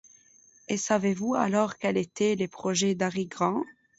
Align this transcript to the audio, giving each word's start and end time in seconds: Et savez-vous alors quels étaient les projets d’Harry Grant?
Et 0.67 0.77
savez-vous 0.77 1.35
alors 1.35 1.77
quels 1.77 1.95
étaient 1.97 2.33
les 2.33 2.47
projets 2.47 2.95
d’Harry 2.95 3.27
Grant? 3.27 3.61